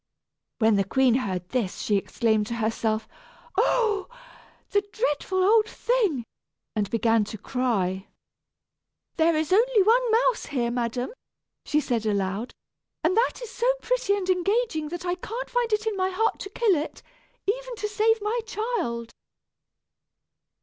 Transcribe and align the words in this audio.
When 0.57 0.77
the 0.77 0.83
queen 0.83 1.13
heard 1.13 1.47
this, 1.49 1.81
she 1.81 1.95
exclaimed 1.95 2.47
to 2.47 2.55
herself, 2.55 3.07
"Oh! 3.55 4.09
the 4.71 4.81
dreadful 4.91 5.43
old 5.43 5.69
thing!" 5.69 6.25
and 6.75 6.89
began 6.89 7.23
to 7.25 7.37
cry. 7.37 8.07
"There 9.17 9.35
is 9.35 9.53
only 9.53 9.83
one 9.83 10.11
mouse 10.11 10.47
here, 10.47 10.71
madam," 10.71 11.11
she 11.67 11.79
said 11.79 12.07
aloud, 12.07 12.55
"and 13.03 13.15
that 13.15 13.41
is 13.43 13.51
so 13.51 13.71
pretty 13.83 14.15
and 14.15 14.27
engaging 14.27 14.89
that 14.89 15.05
I 15.05 15.13
can't 15.13 15.49
find 15.51 15.71
it 15.71 15.85
in 15.85 15.95
my 15.95 16.09
heart 16.09 16.39
to 16.39 16.49
kill 16.49 16.73
it, 16.75 17.03
even 17.45 17.75
to 17.75 17.87
save 17.87 18.19
my 18.23 18.39
child." 18.47 19.13